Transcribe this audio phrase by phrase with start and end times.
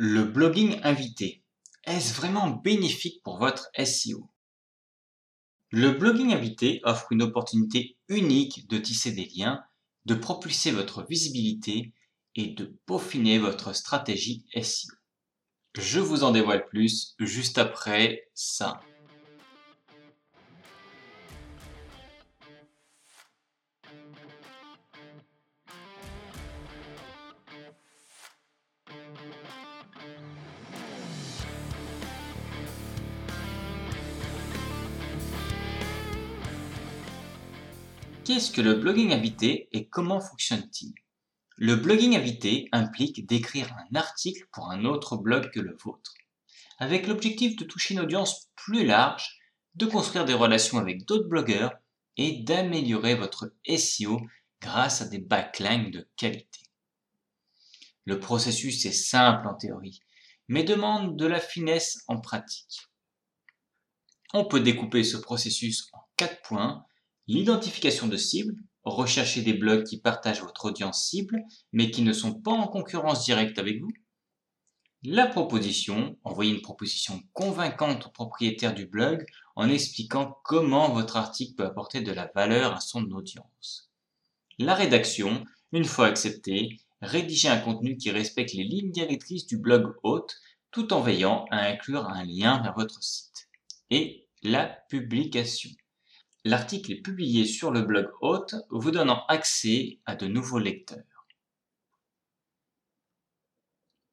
[0.00, 1.42] Le blogging invité,
[1.82, 4.30] est-ce vraiment bénéfique pour votre SEO
[5.72, 9.60] Le blogging invité offre une opportunité unique de tisser des liens,
[10.04, 11.92] de propulser votre visibilité
[12.36, 14.94] et de peaufiner votre stratégie SEO.
[15.76, 18.80] Je vous en dévoile plus juste après ça.
[38.28, 40.92] Qu'est-ce que le blogging invité et comment fonctionne-t-il
[41.56, 46.12] Le blogging invité implique d'écrire un article pour un autre blog que le vôtre,
[46.78, 49.38] avec l'objectif de toucher une audience plus large,
[49.76, 51.72] de construire des relations avec d'autres blogueurs
[52.18, 54.20] et d'améliorer votre SEO
[54.60, 56.60] grâce à des backlinks de qualité.
[58.04, 60.00] Le processus est simple en théorie,
[60.48, 62.90] mais demande de la finesse en pratique.
[64.34, 66.84] On peut découper ce processus en quatre points
[67.28, 72.34] L'identification de cible, rechercher des blogs qui partagent votre audience cible, mais qui ne sont
[72.34, 73.92] pas en concurrence directe avec vous.
[75.04, 81.54] La proposition, envoyer une proposition convaincante au propriétaire du blog en expliquant comment votre article
[81.54, 83.90] peut apporter de la valeur à son audience.
[84.58, 89.94] La rédaction, une fois acceptée, rédiger un contenu qui respecte les lignes directrices du blog
[90.02, 90.34] hôte
[90.70, 93.48] tout en veillant à inclure un lien vers votre site.
[93.90, 95.70] Et la publication.
[96.44, 101.26] L'article est publié sur le blog hôte, vous donnant accès à de nouveaux lecteurs.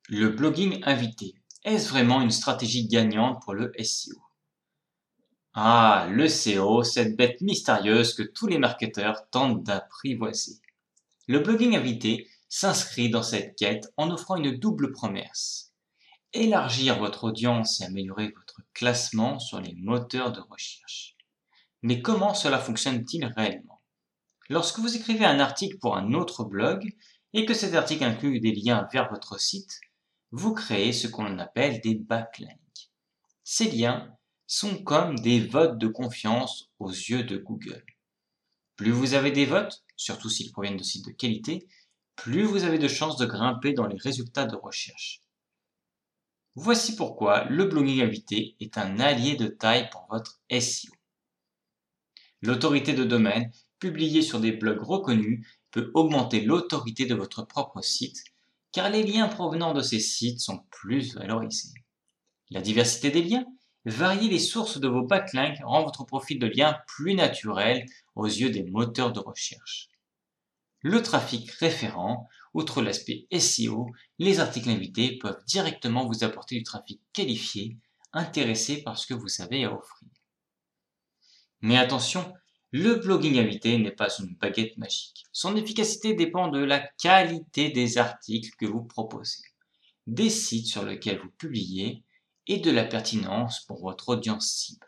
[0.09, 1.35] Le blogging invité.
[1.63, 4.21] Est-ce vraiment une stratégie gagnante pour le SEO
[5.53, 10.59] Ah, le SEO, cette bête mystérieuse que tous les marketeurs tentent d'apprivoiser.
[11.27, 15.73] Le blogging invité s'inscrit dans cette quête en offrant une double promesse.
[16.33, 21.14] Élargir votre audience et améliorer votre classement sur les moteurs de recherche.
[21.81, 23.81] Mais comment cela fonctionne-t-il réellement?
[24.49, 26.93] Lorsque vous écrivez un article pour un autre blog
[27.33, 29.79] et que cet article inclut des liens vers votre site,
[30.31, 32.91] vous créez ce qu'on appelle des backlinks.
[33.43, 34.15] Ces liens
[34.47, 37.85] sont comme des votes de confiance aux yeux de Google.
[38.75, 41.67] Plus vous avez des votes, surtout s'ils proviennent de sites de qualité,
[42.15, 45.21] plus vous avez de chances de grimper dans les résultats de recherche.
[46.55, 50.94] Voici pourquoi le blogging invité est un allié de taille pour votre SEO.
[52.41, 58.23] L'autorité de domaine, publiée sur des blogs reconnus, peut augmenter l'autorité de votre propre site,
[58.71, 61.73] car les liens provenant de ces sites sont plus valorisés.
[62.49, 63.45] La diversité des liens,
[63.85, 67.85] varier les sources de vos backlinks rend votre profil de lien plus naturel
[68.15, 69.89] aux yeux des moteurs de recherche.
[70.81, 73.87] Le trafic référent, outre l'aspect SEO,
[74.19, 77.77] les articles invités peuvent directement vous apporter du trafic qualifié,
[78.13, 80.09] intéressé par ce que vous avez à offrir.
[81.65, 82.31] Mais attention,
[82.69, 85.25] le blogging invité n'est pas une baguette magique.
[85.31, 89.41] Son efficacité dépend de la qualité des articles que vous proposez,
[90.05, 92.03] des sites sur lesquels vous publiez
[92.45, 94.85] et de la pertinence pour votre audience cible.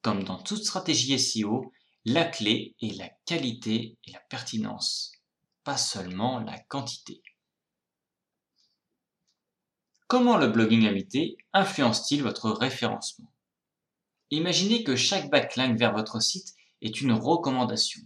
[0.00, 1.72] Comme dans toute stratégie SEO,
[2.04, 5.10] la clé est la qualité et la pertinence,
[5.64, 7.22] pas seulement la quantité.
[10.06, 13.32] Comment le blogging invité influence-t-il votre référencement?
[14.30, 18.02] Imaginez que chaque backlink vers votre site est une recommandation.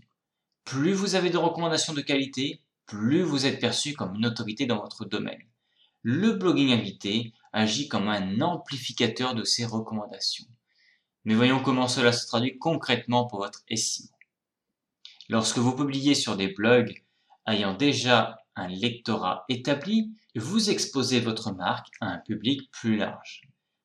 [0.64, 4.80] Plus vous avez de recommandations de qualité, plus vous êtes perçu comme une autorité dans
[4.80, 5.42] votre domaine.
[6.02, 10.46] Le blogging invité agit comme un amplificateur de ces recommandations.
[11.24, 14.08] Mais voyons comment cela se traduit concrètement pour votre SEO.
[15.28, 17.02] Lorsque vous publiez sur des blogs
[17.48, 23.42] ayant déjà un lectorat établi, vous exposez votre marque à un public plus large.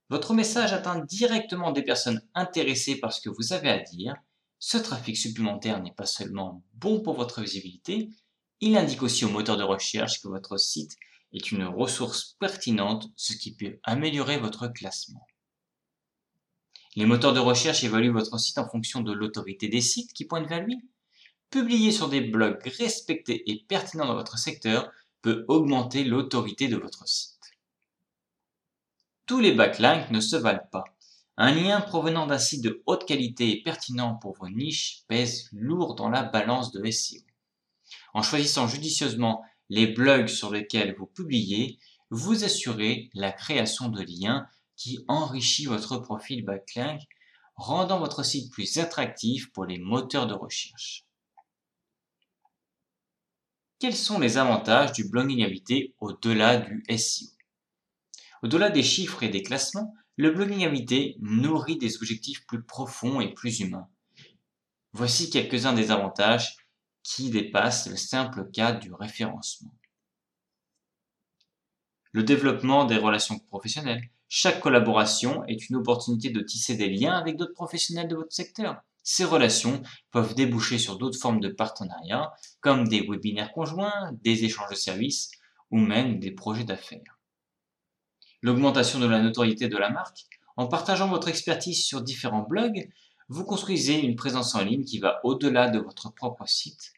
[0.09, 4.15] Votre message atteint directement des personnes intéressées par ce que vous avez à dire.
[4.59, 8.09] Ce trafic supplémentaire n'est pas seulement bon pour votre visibilité,
[8.59, 10.97] il indique aussi au moteur de recherche que votre site
[11.31, 15.27] est une ressource pertinente, ce qui peut améliorer votre classement.
[16.95, 20.49] Les moteurs de recherche évaluent votre site en fonction de l'autorité des sites qui pointent
[20.49, 20.77] vers lui.
[21.51, 24.89] Publier sur des blogs respectés et pertinents dans votre secteur
[25.21, 27.36] peut augmenter l'autorité de votre site.
[29.27, 30.85] Tous les backlinks ne se valent pas.
[31.35, 35.95] Un lien provenant d'un site de haute qualité et pertinent pour vos niches pèse lourd
[35.95, 37.19] dans la balance de SEO.
[38.13, 41.77] En choisissant judicieusement les blogs sur lesquels vous publiez,
[42.09, 44.47] vous assurez la création de liens
[44.77, 47.01] qui enrichit votre profil backlink,
[47.55, 51.03] rendant votre site plus attractif pour les moteurs de recherche.
[53.79, 57.36] Quels sont les avantages du blogging invité au-delà du SEO
[58.43, 63.33] Au-delà des chiffres et des classements, le blogging invité nourrit des objectifs plus profonds et
[63.33, 63.87] plus humains.
[64.93, 66.57] Voici quelques-uns des avantages
[67.03, 69.73] qui dépassent le simple cadre du référencement.
[72.11, 74.09] Le développement des relations professionnelles.
[74.27, 78.81] Chaque collaboration est une opportunité de tisser des liens avec d'autres professionnels de votre secteur.
[79.03, 79.81] Ces relations
[80.11, 85.31] peuvent déboucher sur d'autres formes de partenariat, comme des webinaires conjoints, des échanges de services
[85.71, 87.16] ou même des projets d'affaires.
[88.41, 90.25] L'augmentation de la notoriété de la marque.
[90.55, 92.89] En partageant votre expertise sur différents blogs,
[93.29, 96.93] vous construisez une présence en ligne qui va au-delà de votre propre site.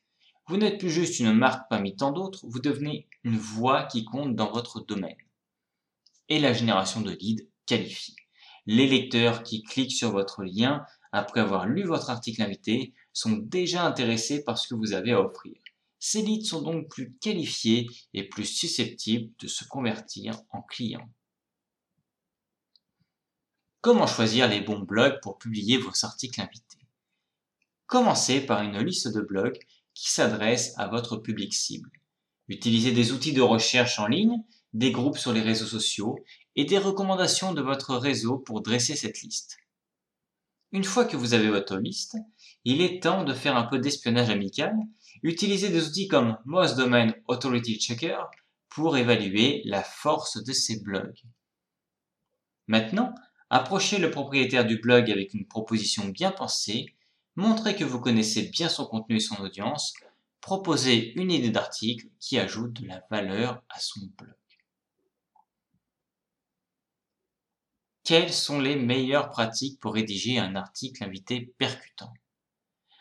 [0.48, 4.36] Vous n'êtes plus juste une marque parmi tant d'autres, vous devenez une voix qui compte
[4.36, 5.18] dans votre domaine.
[6.28, 8.16] Et la génération de leads qualifiés.
[8.66, 13.86] Les lecteurs qui cliquent sur votre lien après avoir lu votre article invité, sont déjà
[13.86, 15.56] intéressés par ce que vous avez à offrir.
[16.00, 21.10] Ces leads sont donc plus qualifiés et plus susceptibles de se convertir en clients.
[23.82, 26.86] Comment choisir les bons blogs pour publier vos articles invités?
[27.88, 29.58] Commencez par une liste de blogs
[29.94, 31.90] qui s'adresse à votre public cible.
[32.50, 34.44] Utilisez des outils de recherche en ligne,
[34.74, 36.20] des groupes sur les réseaux sociaux
[36.58, 39.58] et des recommandations de votre réseau pour dresser cette liste.
[40.74, 42.18] Une fois que vous avez votre liste,
[42.66, 44.76] il est temps de faire un peu d'espionnage amical.
[45.24, 48.20] Utilisez des outils comme Most Domain Authority Checker
[48.68, 51.24] pour évaluer la force de ces blogs.
[52.68, 53.16] Maintenant,
[53.50, 56.96] approchez le propriétaire du blog avec une proposition bien pensée,
[57.36, 59.94] montrez que vous connaissez bien son contenu et son audience,
[60.42, 64.34] proposez une idée d'article qui ajoute de la valeur à son blog.
[68.04, 72.14] Quelles sont les meilleures pratiques pour rédiger un article invité percutant?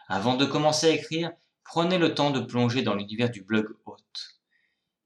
[0.07, 1.31] Avant de commencer à écrire,
[1.65, 4.41] prenez le temps de plonger dans l'univers du blog hôte.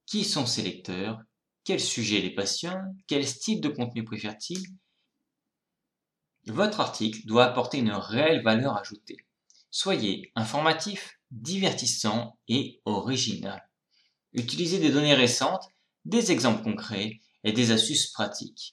[0.06, 1.20] Qui sont ses lecteurs?
[1.64, 2.96] Quel sujet les passionne?
[3.06, 4.60] Quel style de contenu préfère-t-il?
[6.46, 9.18] Votre article doit apporter une réelle valeur ajoutée.
[9.70, 13.68] Soyez informatif, divertissant et original.
[14.32, 15.68] Utilisez des données récentes,
[16.04, 18.72] des exemples concrets et des astuces pratiques.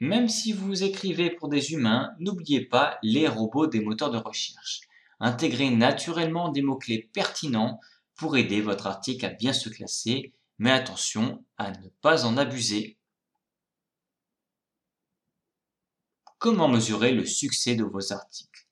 [0.00, 4.80] Même si vous écrivez pour des humains, n'oubliez pas les robots des moteurs de recherche.
[5.18, 7.80] Intégrez naturellement des mots-clés pertinents
[8.14, 12.98] pour aider votre article à bien se classer, mais attention à ne pas en abuser.
[16.40, 18.66] Comment mesurer le succès de vos articles?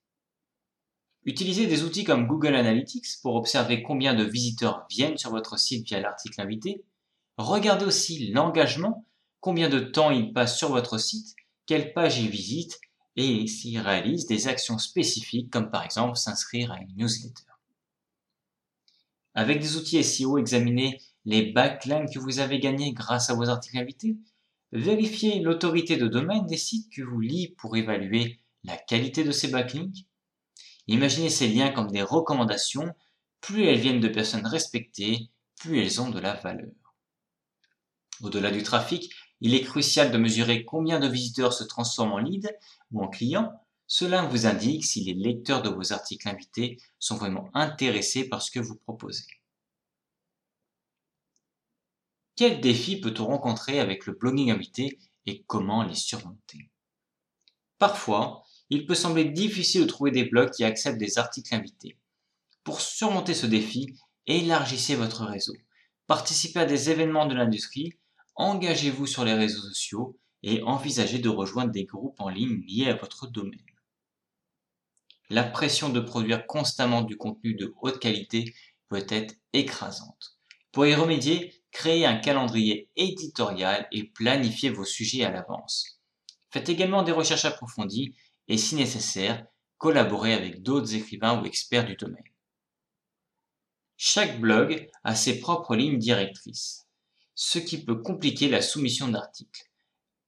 [1.27, 5.87] Utilisez des outils comme Google Analytics pour observer combien de visiteurs viennent sur votre site
[5.87, 6.83] via l'article invité.
[7.37, 9.05] Regardez aussi l'engagement
[9.41, 11.37] combien de temps il passe sur votre site,
[11.67, 12.81] quelle page il visite
[13.17, 17.53] et s'il réalise des actions spécifiques comme par exemple s'inscrire à une newsletter.
[19.35, 23.77] Avec des outils SEO, examinez les backlinks que vous avez gagnés grâce à vos articles
[23.77, 24.17] invités.
[24.73, 29.49] Vérifiez l'autorité de domaine des sites que vous lisez pour évaluer la qualité de ces
[29.49, 30.07] backlinks.
[30.87, 32.95] Imaginez ces liens comme des recommandations.
[33.41, 36.73] Plus elles viennent de personnes respectées, plus elles ont de la valeur.
[38.21, 39.11] Au-delà du trafic,
[39.41, 42.51] il est crucial de mesurer combien de visiteurs se transforment en leads
[42.93, 43.53] ou en clients.
[43.87, 48.51] Cela vous indique si les lecteurs de vos articles invités sont vraiment intéressés par ce
[48.51, 49.25] que vous proposez.
[52.39, 56.71] Quels défis peut-on rencontrer avec le blogging invité et comment les surmonter?
[57.79, 61.99] Parfois, il peut sembler difficile de trouver des blogs qui acceptent des articles invités.
[62.63, 63.93] Pour surmonter ce défi,
[64.29, 65.57] élargissez votre réseau.
[66.07, 67.95] Participez à des événements de l'industrie
[68.37, 72.95] engagez-vous sur les réseaux sociaux et envisagez de rejoindre des groupes en ligne liés à
[72.95, 73.59] votre domaine.
[75.29, 78.55] La pression de produire constamment du contenu de haute qualité
[78.89, 80.39] peut être écrasante.
[80.71, 86.01] Pour y remédier, créez un calendrier éditorial et planifiez vos sujets à l'avance.
[86.51, 88.17] Faites également des recherches approfondies
[88.49, 92.25] et si nécessaire, collaborez avec d'autres écrivains ou experts du domaine.
[93.97, 96.89] Chaque blog a ses propres lignes directrices
[97.37, 99.71] ce qui peut compliquer la soumission d'articles.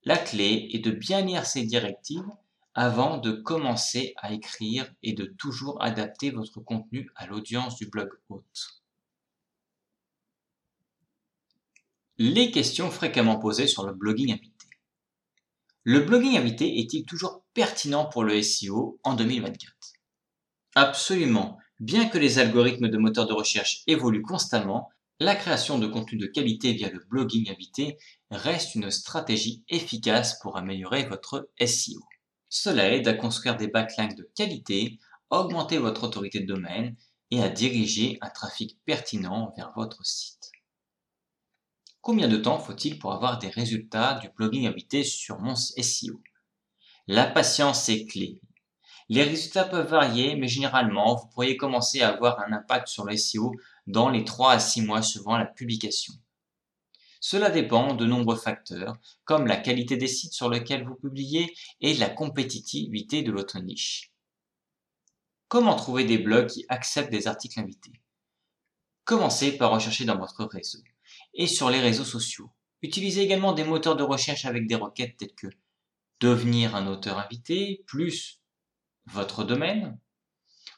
[0.04, 2.30] La clé est de bien lire ces directives
[2.74, 8.08] avant de commencer à écrire et de toujours adapter votre contenu à l'audience du blog
[8.28, 8.79] hôte.
[12.22, 14.66] Les questions fréquemment posées sur le blogging invité.
[15.84, 19.72] Le blogging invité est-il toujours pertinent pour le SEO en 2024
[20.74, 21.56] Absolument.
[21.78, 26.26] Bien que les algorithmes de moteurs de recherche évoluent constamment, la création de contenu de
[26.26, 27.96] qualité via le blogging invité
[28.30, 32.02] reste une stratégie efficace pour améliorer votre SEO.
[32.50, 34.98] Cela aide à construire des backlinks de qualité,
[35.30, 36.96] augmenter votre autorité de domaine
[37.30, 40.50] et à diriger un trafic pertinent vers votre site.
[42.02, 46.22] Combien de temps faut-il pour avoir des résultats du blogging invité sur mon SEO
[47.06, 48.40] La patience est clé.
[49.10, 53.16] Les résultats peuvent varier, mais généralement, vous pourriez commencer à avoir un impact sur le
[53.18, 53.52] SEO
[53.86, 56.14] dans les 3 à 6 mois suivant la publication.
[57.20, 61.92] Cela dépend de nombreux facteurs, comme la qualité des sites sur lesquels vous publiez et
[61.92, 64.10] la compétitivité de votre niche.
[65.48, 68.00] Comment trouver des blogs qui acceptent des articles invités?
[69.04, 70.78] Commencez par rechercher dans votre réseau
[71.34, 72.50] et sur les réseaux sociaux.
[72.82, 75.48] Utilisez également des moteurs de recherche avec des requêtes telles que
[76.20, 78.40] devenir un auteur invité, plus
[79.06, 79.98] votre domaine,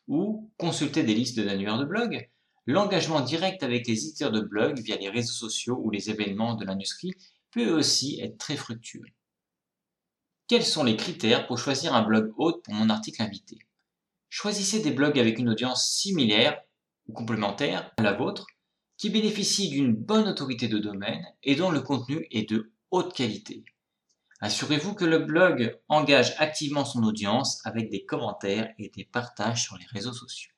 [0.09, 2.29] ou consulter des listes d'annuaires de blog,
[2.67, 6.65] L'engagement direct avec les éditeurs de blog via les réseaux sociaux ou les événements de
[6.65, 7.13] l'industrie
[7.51, 9.05] peut aussi être très fructueux.
[10.47, 13.59] Quels sont les critères pour choisir un blog hôte pour mon article invité?
[14.29, 16.61] Choisissez des blogs avec une audience similaire
[17.09, 18.47] ou complémentaire à la vôtre,
[19.03, 23.65] qui bénéficient d'une bonne autorité de domaine et dont le contenu est de haute qualité.
[24.41, 29.77] Assurez-vous que le blog engage activement son audience avec des commentaires et des partages sur
[29.77, 30.53] les réseaux sociaux.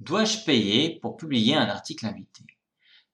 [0.00, 2.42] Dois-je payer pour publier un article invité?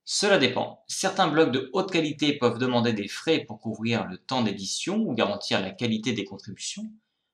[0.07, 0.83] Cela dépend.
[0.88, 5.12] Certains blogs de haute qualité peuvent demander des frais pour couvrir le temps d'édition ou
[5.12, 6.91] garantir la qualité des contributions.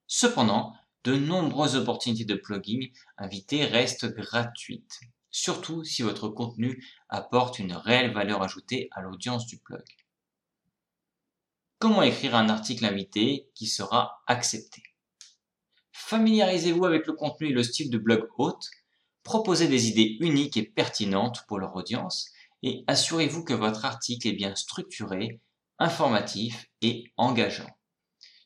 [0.09, 5.03] Cependant, de nombreuses opportunités de blogging invité restent gratuites,
[5.35, 9.83] surtout si votre contenu apporte une réelle valeur ajoutée à l'audience du blog.
[11.81, 14.85] Comment écrire un article invité qui sera accepté?
[15.91, 18.71] Familiarisez-vous avec le contenu et le style de blog hôte
[19.25, 22.31] Proposez des idées uniques et pertinentes pour leur audience
[22.63, 25.41] et assurez-vous que votre article est bien structuré,
[25.81, 27.77] informatif et engageant.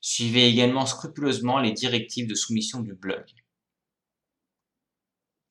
[0.00, 3.26] Suivez également scrupuleusement les directives de soumission du blog.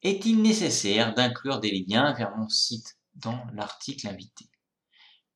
[0.04, 4.46] Est-il nécessaire d'inclure des liens vers mon site dans l'article invité?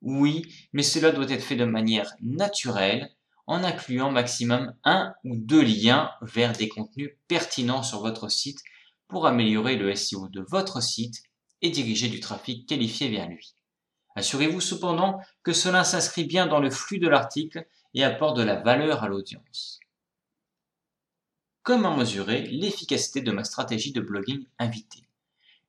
[0.01, 3.09] Oui, mais cela doit être fait de manière naturelle
[3.47, 8.59] en incluant maximum un ou deux liens vers des contenus pertinents sur votre site
[9.07, 11.21] pour améliorer le SEO de votre site
[11.61, 13.55] et diriger du trafic qualifié vers lui.
[14.15, 18.55] Assurez-vous cependant que cela s'inscrit bien dans le flux de l'article et apporte de la
[18.61, 19.80] valeur à l'audience.
[21.63, 25.05] Comment mesurer l'efficacité de ma stratégie de blogging invité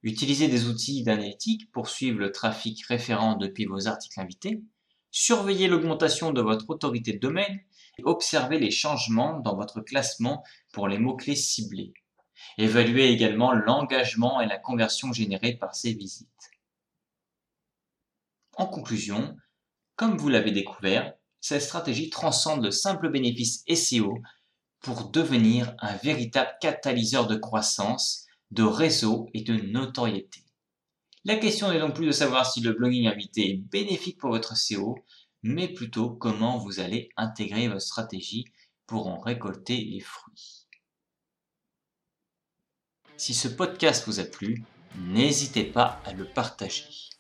[0.02, 4.62] Utilisez des outils d'analytique pour suivre le trafic référent depuis vos articles invités,
[5.10, 7.60] surveillez l'augmentation de votre autorité de domaine
[7.98, 11.92] et observez les changements dans votre classement pour les mots-clés ciblés?
[12.56, 16.50] Évaluez également l'engagement et la conversion générée par ces visites.
[18.56, 19.36] En conclusion,
[19.96, 24.22] comme vous l'avez découvert, cette stratégie transcende le simple bénéfice SEO
[24.82, 30.44] pour devenir un véritable catalyseur de croissance, de réseau et de notoriété.
[31.24, 34.56] La question n'est donc plus de savoir si le blogging invité est bénéfique pour votre
[34.56, 34.98] SEO,
[35.42, 38.44] mais plutôt comment vous allez intégrer votre stratégie
[38.86, 40.66] pour en récolter les fruits.
[43.16, 44.64] Si ce podcast vous a plu,
[44.96, 47.11] n'hésitez pas à le partager.